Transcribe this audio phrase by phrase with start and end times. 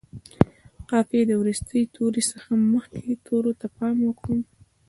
[0.75, 4.37] د قافیې د وروستي توري څخه مخکې تورو ته پام وکړو.